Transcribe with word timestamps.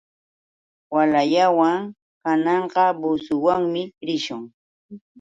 Walallawan 0.93 1.79
kananqa 2.23 2.83
busullawanmi 2.99 3.83
lishun. 4.05 4.41